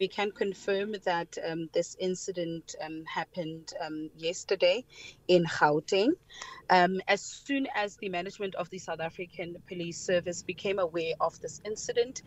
we 0.00 0.08
can 0.08 0.32
confirm 0.32 0.94
that 1.04 1.36
um, 1.46 1.68
this 1.74 1.94
incident 2.00 2.74
um, 2.82 3.04
happened 3.04 3.72
um, 3.84 4.10
yesterday 4.16 4.84
in 5.28 5.44
Gauteng. 5.44 6.12
Um, 6.70 7.00
as 7.06 7.22
soon 7.22 7.66
as 7.76 7.96
the 7.98 8.08
management 8.08 8.54
of 8.54 8.70
the 8.70 8.78
South 8.78 9.00
African 9.00 9.56
Police 9.68 9.98
Service 9.98 10.42
became 10.42 10.78
aware 10.78 11.12
of 11.20 11.38
this 11.40 11.60
incident, 11.66 12.22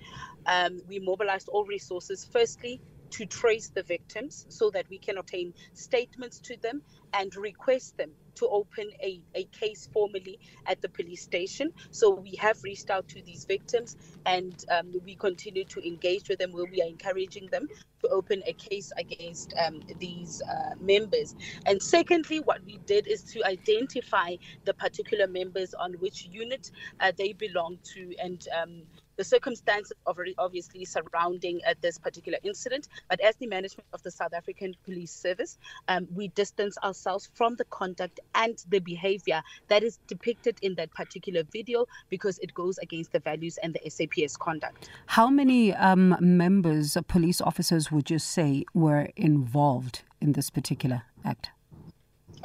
um, 0.46 0.82
we 0.88 1.00
mobilized 1.00 1.50
all 1.50 1.66
resources, 1.66 2.28
firstly, 2.32 2.80
to 3.14 3.26
trace 3.28 3.70
the 3.70 3.84
victims 3.84 4.46
so 4.50 4.70
that 4.72 4.86
we 4.90 4.98
can 4.98 5.18
obtain 5.20 5.54
statements 5.74 6.40
to 6.40 6.58
them 6.62 6.82
and 7.14 7.36
request 7.36 7.98
them 7.98 8.12
to 8.36 8.48
open 8.48 8.90
a, 9.04 9.22
a 9.36 9.44
case 9.46 9.88
formally 9.94 10.40
at 10.66 10.82
the 10.82 10.90
police 10.90 11.22
station. 11.22 11.72
So 11.92 12.10
we 12.10 12.36
have 12.40 12.64
reached 12.64 12.90
out 12.90 13.08
to 13.10 13.22
these 13.22 13.46
victims 13.46 13.98
and 14.26 14.56
um, 14.72 14.94
we 15.06 15.16
continue 15.16 15.66
to 15.66 15.88
engage 15.88 16.30
with 16.30 16.40
them 16.40 16.52
where 16.54 16.66
we 16.66 16.82
are 16.82 16.88
encouraging 16.88 17.50
them 17.52 17.68
to 18.02 18.10
open 18.10 18.42
a 18.48 18.54
case 18.54 18.92
against 18.98 19.54
um, 19.64 19.82
these 20.00 20.42
uh, 20.42 20.76
members. 20.82 21.36
And 21.68 21.82
secondly, 21.82 22.40
what 22.40 22.66
we 22.66 22.80
did 22.88 23.08
is 23.08 23.24
to 23.34 23.46
identify 23.46 24.36
the 24.66 24.74
particular 24.74 25.28
members 25.28 25.76
on 25.76 25.94
which 25.94 26.28
unit 26.32 26.72
uh, 27.00 27.12
they 27.18 27.34
belong 27.34 27.78
to 27.94 28.16
and 28.22 28.48
um, 28.60 28.82
the 29.18 29.24
circumstances 29.24 29.94
of 30.06 30.18
obviously 30.38 30.86
surrounding 30.86 31.60
uh, 31.68 31.74
this 31.82 31.98
particular 31.98 32.38
incident. 32.44 32.88
But 33.10 33.20
as 33.22 33.36
the 33.38 33.48
management 33.48 33.88
of 33.94 34.04
the 34.04 34.12
South 34.12 34.34
African 34.34 34.76
Police 34.86 35.12
Service, 35.12 35.58
um, 35.88 36.08
we 36.14 36.30
distance 36.30 36.78
ourselves 36.84 37.30
from 37.34 37.56
the 37.56 37.66
conduct 37.66 38.20
and 38.36 38.64
the 38.70 38.80
behavior 38.80 39.42
that 39.68 39.84
is 39.84 40.00
depicted 40.08 40.58
in 40.62 40.76
that 40.76 40.92
particular 40.94 41.44
video 41.52 41.86
because 42.10 42.40
it 42.40 42.54
goes 42.54 42.78
against 42.78 43.12
the 43.12 43.20
values 43.20 43.58
and 43.62 43.76
the 43.76 43.90
SAPS 43.90 44.38
conduct. 44.38 44.90
How 45.08 45.30
many 45.30 45.74
um, 45.74 46.16
members, 46.20 46.98
police 47.08 47.42
officers, 47.42 47.92
would 47.92 48.10
you 48.10 48.20
say 48.20 48.66
were 48.74 49.10
involved 49.16 50.04
in 50.22 50.34
this 50.34 50.50
particular 50.50 51.04
act? 51.26 51.50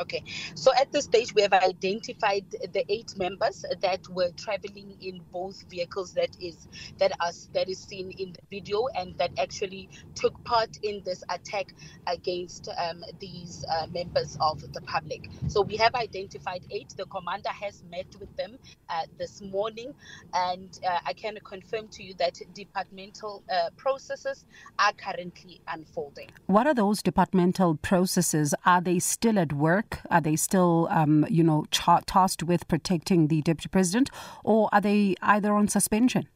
Okay, 0.00 0.22
so 0.54 0.70
at 0.80 0.92
this 0.92 1.04
stage, 1.04 1.34
we 1.34 1.42
have 1.42 1.52
identified 1.52 2.44
the 2.50 2.84
eight 2.88 3.14
members 3.18 3.64
that 3.80 4.08
were 4.08 4.30
traveling 4.36 4.96
in 5.00 5.20
both 5.32 5.64
vehicles 5.68 6.12
that 6.14 6.36
is 6.40 6.68
that 6.98 7.12
are 7.20 7.32
that 7.52 7.68
is 7.68 7.78
seen 7.78 8.12
in 8.12 8.32
the 8.32 8.40
video 8.48 8.86
and 8.94 9.18
that 9.18 9.30
actually 9.38 9.88
took 10.14 10.42
part 10.44 10.78
in 10.82 11.02
this 11.05 11.24
attack 11.30 11.74
against 12.06 12.68
um, 12.78 13.02
these 13.18 13.64
uh, 13.68 13.86
members 13.92 14.36
of 14.40 14.60
the 14.72 14.80
public. 14.82 15.28
So 15.48 15.62
we 15.62 15.77
have 15.77 15.94
identified 15.94 16.62
eight. 16.70 16.94
The 16.96 17.06
commander 17.06 17.50
has 17.50 17.83
met 17.90 18.06
with 18.20 18.34
them 18.36 18.56
uh, 18.88 19.02
this 19.18 19.42
morning, 19.42 19.94
and 20.33 20.78
uh, 20.88 20.98
I 21.06 21.12
can 21.12 21.38
confirm 21.42 21.88
to 21.88 22.02
you 22.05 22.14
that 22.18 22.38
departmental 22.55 23.42
uh, 23.52 23.70
processes 23.77 24.44
are 24.78 24.92
currently 24.92 25.60
unfolding. 25.66 26.28
What 26.46 26.66
are 26.66 26.74
those 26.74 27.02
departmental 27.02 27.77
processes? 27.77 28.55
Are 28.64 28.80
they 28.80 29.00
still 29.00 29.38
at 29.38 29.52
work? 29.52 29.88
Work? 29.89 30.00
Are 30.11 30.20
they 30.20 30.36
still, 30.36 30.89
um, 30.91 31.27
you 31.28 31.42
know, 31.42 31.67
cha- 31.70 32.00
tasked 32.06 32.42
with 32.42 32.69
protecting 32.69 33.28
the 33.28 33.42
deputy 33.42 33.69
president, 33.69 34.11
or 34.45 34.69
are 34.72 34.80
they 34.80 35.14
either 35.22 35.53
on 35.55 35.69
suspension? 35.69 36.28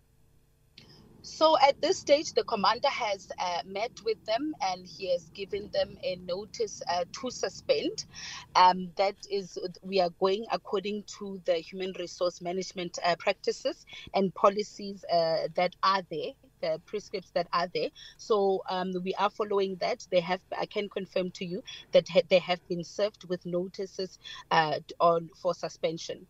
So 1.24 1.56
at 1.60 1.80
this 1.80 1.98
stage, 1.98 2.32
the 2.32 2.42
commander 2.42 2.88
has 2.88 3.28
uh, 3.38 3.62
met 3.64 3.92
with 4.04 4.24
them 4.26 4.54
and 4.60 4.84
he 4.84 5.12
has 5.12 5.30
given 5.30 5.70
them 5.72 5.96
a 6.02 6.16
notice 6.16 6.82
uh, 6.90 7.04
to 7.20 7.30
suspend. 7.30 8.06
Um, 8.56 8.90
that 8.96 9.14
is, 9.30 9.56
we 9.82 10.00
are 10.00 10.10
going 10.18 10.46
according 10.50 11.04
to 11.18 11.40
the 11.44 11.54
human 11.54 11.92
resource 11.96 12.40
management 12.40 12.98
uh, 13.04 13.14
practices 13.20 13.86
and 14.14 14.34
policies 14.34 15.04
uh, 15.04 15.46
that 15.54 15.76
are 15.84 16.02
there 16.10 16.32
the 16.62 16.80
prescripts 16.86 17.30
that 17.34 17.48
are 17.52 17.68
there. 17.74 17.90
So 18.16 18.62
um, 18.70 18.92
we 19.04 19.14
are 19.14 19.30
following 19.30 19.76
that. 19.80 20.06
They 20.10 20.20
have, 20.20 20.40
I 20.58 20.66
can 20.66 20.88
confirm 20.88 21.30
to 21.32 21.44
you 21.44 21.62
that 21.92 22.08
ha- 22.08 22.22
they 22.30 22.38
have 22.38 22.66
been 22.68 22.84
served 22.84 23.28
with 23.28 23.44
notices 23.44 24.18
uh, 24.50 24.78
on 25.00 25.28
for 25.36 25.54
suspension. 25.54 26.26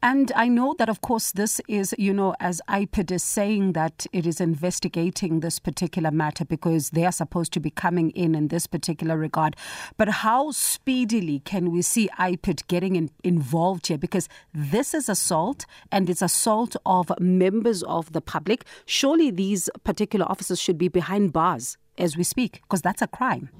And 0.00 0.30
I 0.36 0.46
know 0.46 0.76
that, 0.78 0.88
of 0.88 1.00
course, 1.00 1.32
this 1.32 1.60
is, 1.66 1.92
you 1.98 2.14
know, 2.14 2.32
as 2.38 2.62
IPID 2.68 3.10
is 3.10 3.24
saying 3.24 3.72
that 3.72 4.06
it 4.12 4.26
is 4.26 4.40
investigating 4.40 5.40
this 5.40 5.58
particular 5.58 6.12
matter 6.12 6.44
because 6.44 6.90
they 6.90 7.04
are 7.04 7.12
supposed 7.12 7.52
to 7.54 7.60
be 7.60 7.70
coming 7.70 8.10
in 8.10 8.36
in 8.36 8.46
this 8.46 8.68
particular 8.68 9.18
regard. 9.18 9.56
But 9.96 10.08
how 10.08 10.52
speedily 10.52 11.40
can 11.40 11.72
we 11.72 11.82
see 11.82 12.08
IPID 12.16 12.68
getting 12.68 12.94
in, 12.94 13.10
involved 13.24 13.88
here? 13.88 13.98
Because 13.98 14.28
this 14.54 14.94
is 14.94 15.08
assault 15.08 15.66
and 15.90 16.08
it's 16.08 16.22
assault 16.22 16.76
of 16.86 17.10
members 17.18 17.82
of 17.82 18.12
the 18.12 18.20
public. 18.20 18.66
Surely 18.86 19.32
these 19.32 19.68
particular 19.82 20.26
officers 20.30 20.60
should 20.60 20.78
be 20.78 20.88
behind 20.88 21.32
bars 21.32 21.76
as 21.98 22.16
we 22.16 22.22
speak 22.22 22.60
because 22.62 22.82
that's 22.82 23.02
a 23.02 23.08
crime 23.08 23.50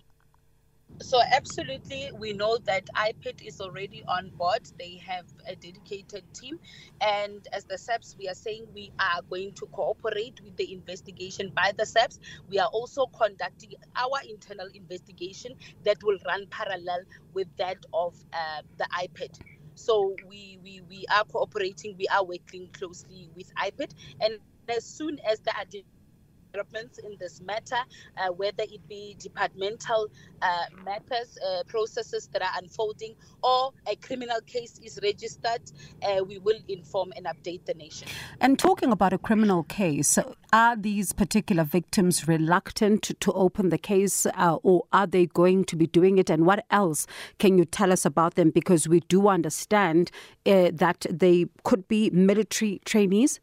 so 1.00 1.20
absolutely 1.32 2.10
we 2.18 2.32
know 2.32 2.58
that 2.66 2.86
ipid 2.96 3.46
is 3.46 3.60
already 3.60 4.02
on 4.08 4.30
board. 4.30 4.60
They 4.78 5.00
have 5.06 5.26
a 5.46 5.54
dedicated 5.54 6.24
team. 6.34 6.58
And 7.00 7.46
as 7.52 7.64
the 7.64 7.78
SAPS 7.78 8.16
we 8.18 8.28
are 8.28 8.34
saying 8.34 8.66
we 8.74 8.92
are 8.98 9.22
going 9.30 9.54
to 9.54 9.66
cooperate 9.66 10.40
with 10.42 10.56
the 10.56 10.72
investigation 10.72 11.52
by 11.54 11.72
the 11.76 11.86
SAPS 11.86 12.18
we 12.48 12.58
are 12.58 12.68
also 12.68 13.06
conducting 13.06 13.74
our 13.96 14.18
internal 14.28 14.68
investigation 14.74 15.52
that 15.84 15.98
will 16.02 16.18
run 16.26 16.46
parallel 16.50 17.00
with 17.34 17.48
that 17.58 17.78
of 17.92 18.14
uh, 18.32 18.62
the 18.78 18.86
ipid 19.02 19.38
so 19.74 20.16
we, 20.28 20.58
we 20.62 20.80
we 20.88 21.06
are 21.14 21.24
cooperating. 21.24 21.94
We 21.96 22.08
are 22.08 22.24
working 22.24 22.68
closely 22.72 23.30
with 23.36 23.52
ipid 23.54 23.92
and 24.20 24.38
as 24.68 24.84
soon 24.84 25.18
as 25.30 25.40
the 25.40 25.52
developments 26.52 26.98
in 26.98 27.16
this 27.18 27.40
matter, 27.40 27.76
uh, 28.16 28.32
whether 28.32 28.62
it 28.62 28.86
be 28.88 29.16
departmental 29.18 30.08
uh, 30.42 30.46
matters, 30.84 31.38
uh, 31.46 31.62
processes 31.64 32.28
that 32.32 32.42
are 32.42 32.52
unfolding, 32.58 33.14
or 33.42 33.72
a 33.86 33.96
criminal 33.96 34.40
case 34.46 34.80
is 34.82 34.98
registered, 35.02 35.60
uh, 36.02 36.22
we 36.24 36.38
will 36.38 36.58
inform 36.68 37.12
and 37.16 37.26
update 37.26 37.64
the 37.66 37.74
nation. 37.74 38.08
And 38.40 38.58
talking 38.58 38.92
about 38.92 39.12
a 39.12 39.18
criminal 39.18 39.64
case, 39.64 40.18
are 40.52 40.76
these 40.76 41.12
particular 41.12 41.64
victims 41.64 42.26
reluctant 42.26 43.02
to 43.20 43.32
open 43.32 43.68
the 43.68 43.78
case, 43.78 44.26
uh, 44.26 44.56
or 44.62 44.84
are 44.92 45.06
they 45.06 45.26
going 45.26 45.64
to 45.64 45.76
be 45.76 45.86
doing 45.86 46.18
it? 46.18 46.30
And 46.30 46.46
what 46.46 46.64
else 46.70 47.06
can 47.38 47.58
you 47.58 47.64
tell 47.64 47.92
us 47.92 48.04
about 48.04 48.34
them? 48.34 48.50
Because 48.50 48.88
we 48.88 49.00
do 49.00 49.28
understand 49.28 50.10
uh, 50.46 50.70
that 50.72 51.06
they 51.10 51.46
could 51.64 51.86
be 51.88 52.10
military 52.10 52.80
trainees. 52.84 53.40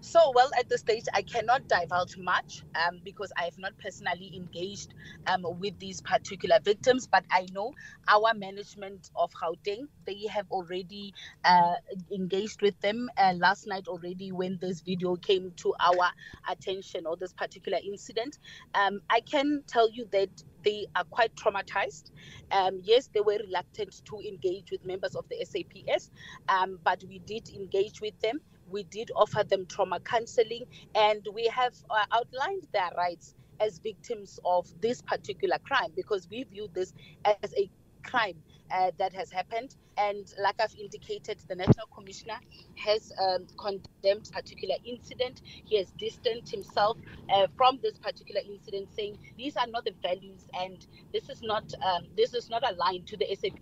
So, 0.00 0.32
well, 0.34 0.50
at 0.58 0.68
this 0.68 0.80
stage, 0.80 1.04
I 1.12 1.22
cannot 1.22 1.68
divulge 1.68 2.16
much 2.18 2.62
um, 2.76 3.00
because 3.04 3.32
I 3.36 3.44
have 3.44 3.58
not 3.58 3.72
personally 3.78 4.32
engaged 4.36 4.94
um, 5.26 5.44
with 5.58 5.78
these 5.80 6.00
particular 6.00 6.60
victims. 6.64 7.08
But 7.08 7.24
I 7.32 7.46
know 7.52 7.74
our 8.08 8.32
management 8.34 9.10
of 9.16 9.32
Gauteng, 9.32 9.88
they 10.06 10.26
have 10.32 10.46
already 10.52 11.14
uh, 11.44 11.74
engaged 12.12 12.62
with 12.62 12.80
them 12.80 13.10
uh, 13.16 13.34
last 13.36 13.66
night 13.66 13.88
already 13.88 14.30
when 14.30 14.58
this 14.60 14.82
video 14.82 15.16
came 15.16 15.52
to 15.56 15.74
our 15.80 16.10
attention 16.48 17.06
or 17.06 17.16
this 17.16 17.32
particular 17.32 17.78
incident. 17.84 18.38
Um, 18.74 19.00
I 19.10 19.20
can 19.20 19.64
tell 19.66 19.90
you 19.90 20.06
that 20.12 20.30
they 20.64 20.86
are 20.94 21.04
quite 21.04 21.34
traumatized. 21.34 22.10
Um, 22.52 22.80
yes, 22.84 23.08
they 23.12 23.20
were 23.20 23.38
reluctant 23.44 24.02
to 24.06 24.18
engage 24.18 24.70
with 24.70 24.84
members 24.84 25.16
of 25.16 25.24
the 25.28 25.44
SAPS, 25.44 26.10
um, 26.48 26.78
but 26.84 27.02
we 27.08 27.18
did 27.20 27.48
engage 27.50 28.00
with 28.00 28.18
them 28.20 28.40
we 28.70 28.84
did 28.84 29.10
offer 29.16 29.44
them 29.44 29.66
trauma 29.66 30.00
counseling 30.00 30.64
and 30.94 31.26
we 31.34 31.46
have 31.46 31.74
uh, 31.90 32.04
outlined 32.12 32.66
their 32.72 32.90
rights 32.96 33.34
as 33.60 33.78
victims 33.78 34.38
of 34.44 34.66
this 34.80 35.02
particular 35.02 35.58
crime 35.64 35.90
because 35.96 36.28
we 36.30 36.44
view 36.44 36.68
this 36.74 36.92
as 37.24 37.52
a 37.56 37.70
crime 38.04 38.36
uh, 38.70 38.90
that 38.98 39.12
has 39.12 39.30
happened. 39.30 39.74
And 39.96 40.32
like 40.42 40.54
I've 40.60 40.74
indicated, 40.80 41.38
the 41.48 41.56
National 41.56 41.86
Commissioner 41.94 42.38
has 42.76 43.12
um, 43.20 43.46
condemned 43.58 44.30
particular 44.32 44.76
incident. 44.84 45.42
He 45.64 45.76
has 45.78 45.90
distanced 45.98 46.52
himself 46.52 46.98
uh, 47.34 47.48
from 47.56 47.80
this 47.82 47.98
particular 47.98 48.40
incident, 48.46 48.88
saying 48.94 49.18
these 49.36 49.56
are 49.56 49.66
not 49.66 49.84
the 49.84 49.94
values, 50.02 50.46
and 50.54 50.86
this 51.12 51.28
is 51.28 51.42
not 51.42 51.64
um, 51.84 52.06
this 52.16 52.34
is 52.34 52.48
not 52.48 52.62
aligned 52.70 53.06
to 53.08 53.16
the 53.16 53.26
SAP 53.34 53.58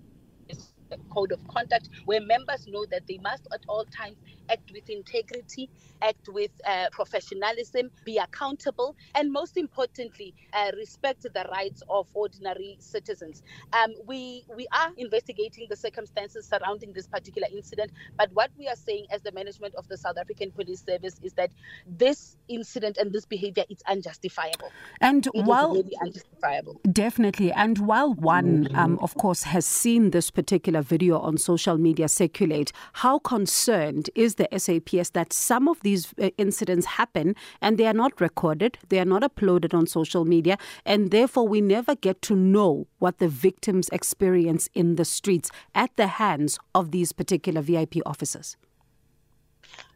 code 1.10 1.32
of 1.32 1.46
conduct 1.48 1.88
where 2.04 2.20
members 2.20 2.66
know 2.66 2.84
that 2.90 3.06
they 3.06 3.18
must 3.18 3.46
at 3.52 3.60
all 3.68 3.84
times 3.86 4.16
act 4.50 4.70
with 4.72 4.88
integrity, 4.88 5.68
act 6.02 6.28
with 6.28 6.50
uh, 6.66 6.86
professionalism, 6.92 7.90
be 8.04 8.18
accountable, 8.18 8.96
and 9.14 9.32
most 9.32 9.56
importantly, 9.56 10.34
uh, 10.52 10.70
respect 10.76 11.22
the 11.22 11.46
rights 11.50 11.82
of 11.88 12.06
ordinary 12.14 12.76
citizens. 12.78 13.42
Um, 13.72 13.92
we 14.06 14.44
we 14.56 14.66
are 14.72 14.90
investigating 14.96 15.66
the 15.68 15.76
circumstances 15.76 16.46
surrounding 16.46 16.92
this 16.92 17.06
particular 17.06 17.48
incident, 17.52 17.92
but 18.16 18.30
what 18.32 18.50
we 18.58 18.68
are 18.68 18.76
saying 18.76 19.06
as 19.10 19.22
the 19.22 19.32
management 19.32 19.74
of 19.74 19.88
the 19.88 19.96
South 19.96 20.18
African 20.18 20.50
Police 20.50 20.84
Service 20.84 21.18
is 21.22 21.32
that 21.34 21.50
this 21.86 22.36
incident 22.48 22.96
and 22.96 23.12
this 23.12 23.24
behavior 23.24 23.64
is 23.68 23.82
unjustifiable. 23.86 24.70
And 25.00 25.26
it 25.26 25.44
while 25.44 25.74
really 25.74 25.96
unjustifiable, 26.00 26.80
definitely, 26.90 27.52
and 27.52 27.78
while 27.78 28.14
one, 28.14 28.68
um, 28.74 28.98
of 29.00 29.14
course, 29.14 29.44
has 29.44 29.66
seen 29.66 30.10
this 30.10 30.30
particular 30.30 30.75
particular 30.76 30.82
video 30.98 31.18
on 31.18 31.38
social 31.38 31.78
media 31.78 32.08
circulate, 32.08 32.72
how 32.94 33.18
concerned 33.18 34.10
is 34.14 34.34
the 34.34 34.48
SAPS 34.56 35.10
that 35.10 35.32
some 35.32 35.68
of 35.68 35.80
these 35.82 36.12
uh, 36.20 36.30
incidents 36.38 36.86
happen 36.86 37.34
and 37.60 37.78
they 37.78 37.86
are 37.86 37.94
not 37.94 38.20
recorded, 38.20 38.78
they 38.88 38.98
are 38.98 39.04
not 39.06 39.22
uploaded 39.22 39.74
on 39.74 39.86
social 39.86 40.24
media, 40.24 40.56
and 40.84 41.10
therefore 41.10 41.48
we 41.48 41.60
never 41.60 41.94
get 41.96 42.20
to 42.22 42.34
know 42.34 42.86
what 42.98 43.18
the 43.18 43.28
victims 43.28 43.88
experience 43.90 44.68
in 44.74 44.96
the 44.96 45.04
streets 45.04 45.50
at 45.74 45.90
the 45.96 46.06
hands 46.06 46.58
of 46.74 46.90
these 46.90 47.12
particular 47.12 47.62
VIP 47.62 47.96
officers? 48.04 48.56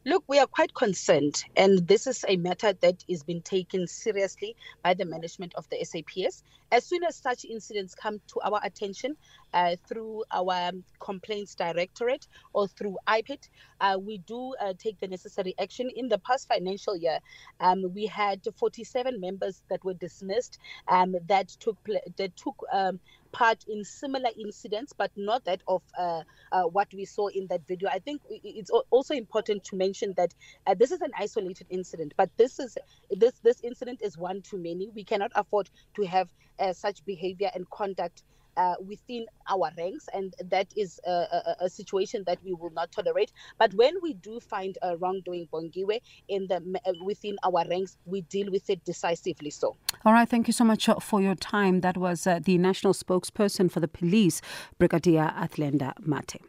Look, 0.07 0.25
we 0.29 0.39
are 0.39 0.47
quite 0.47 0.73
concerned, 0.73 1.45
and 1.59 1.87
this 1.87 2.07
is 2.07 2.25
a 2.27 2.39
matter 2.39 2.73
that 2.73 3.05
is 3.07 3.23
being 3.23 3.43
taken 3.43 3.87
seriously 3.87 4.57
by 4.83 4.95
the 4.95 5.05
management 5.05 5.55
of 5.57 5.69
the 5.69 5.85
SAPS. 5.85 6.43
As 6.73 6.87
soon 6.87 7.05
as 7.05 7.17
such 7.17 7.45
incidents 7.45 7.95
come 7.95 8.19
to 8.29 8.41
our 8.41 8.61
attention 8.65 9.15
uh, 9.53 9.77
through 9.87 10.25
our 10.33 10.71
complaints 11.01 11.55
directorate 11.55 12.29
or 12.55 12.67
through 12.67 12.97
IPID, 13.07 13.51
uh, 13.83 13.99
we 14.01 14.19
do 14.19 14.55
uh, 14.59 14.73
take 14.79 14.99
the 15.01 15.09
necessary 15.09 15.55
action. 15.61 15.91
In 15.95 16.09
the 16.09 16.19
past 16.21 16.49
financial 16.49 16.97
year, 16.97 17.19
um, 17.61 17.93
we 17.93 18.07
had 18.07 18.41
47 18.57 19.21
members 19.21 19.61
that 19.69 19.85
were 19.85 19.93
dismissed 19.93 20.61
um, 20.89 21.15
that 21.27 21.49
took 21.49 21.77
that 22.17 22.35
took 22.37 22.57
um, 22.73 23.01
part 23.33 23.65
in 23.69 23.85
similar 23.85 24.31
incidents, 24.39 24.93
but 24.97 25.11
not 25.17 25.45
that 25.45 25.63
of 25.67 25.83
uh, 25.99 26.23
uh, 26.53 26.63
what 26.65 26.89
we 26.95 27.05
saw 27.05 27.29
in 27.29 27.47
that 27.49 27.67
video. 27.67 27.89
I 27.89 27.99
think 27.99 28.23
it's 28.29 28.71
also 28.91 29.15
important 29.15 29.65
to 29.65 29.77
mention 29.77 30.15
that 30.17 30.35
uh, 30.67 30.75
this 30.75 30.91
is 30.91 31.01
an 31.01 31.11
isolated 31.17 31.67
incident, 31.71 32.15
but 32.17 32.31
this 32.37 32.59
is 32.59 32.77
this 33.11 33.35
this 33.43 33.61
incident 33.63 34.01
is 34.03 34.17
one 34.19 34.43
too 34.43 34.59
many. 34.59 34.91
We 34.95 35.05
cannot 35.05 35.33
afford 35.35 35.71
to 35.97 36.03
have 36.03 36.29
uh, 36.59 36.73
such 36.73 37.05
behavior 37.05 37.51
and 37.55 37.69
conduct 37.71 38.23
uh, 38.57 38.75
within 38.87 39.27
our 39.49 39.71
ranks, 39.77 40.09
and 40.13 40.35
that 40.51 40.67
is 40.77 41.01
a, 41.07 41.11
a, 41.11 41.57
a, 41.61 41.69
situation 41.69 42.25
that 42.27 42.39
we 42.45 42.53
will 42.53 42.71
not 42.71 42.93
tolerate. 42.93 43.33
But 43.59 43.75
when 43.75 43.95
we 44.03 44.15
do 44.15 44.41
find 44.41 44.77
a 44.83 44.97
wrongdoing, 44.97 45.49
Bongiwe, 45.53 46.01
in 46.29 46.47
the 46.49 46.81
uh, 46.87 46.93
within 47.03 47.37
our 47.45 47.65
ranks, 47.69 47.97
we 48.07 48.23
deal 48.23 48.51
with 48.51 48.69
it 48.71 48.85
decisively. 48.85 49.51
So. 49.51 49.77
All 50.05 50.13
right, 50.13 50.29
thank 50.29 50.47
you 50.47 50.53
so 50.53 50.65
much 50.65 50.89
uh, 50.89 50.97
for 51.01 51.21
your 51.21 51.35
time. 51.35 51.81
That 51.81 51.97
was 51.97 52.27
uh, 52.27 52.41
the 52.43 52.59
national 52.59 52.95
spokesperson 52.95 53.71
for 53.71 53.81
the 53.81 53.89
police, 53.89 54.41
Brigadier 54.79 55.33
Athlenda 55.37 55.95
Mathe. 56.01 56.41